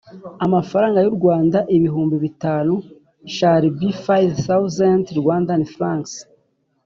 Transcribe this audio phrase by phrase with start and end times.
[0.45, 2.73] amafaranga y u Rwanda Ibihumbi bitanu
[3.35, 6.13] shall be five thousand Rwandan francs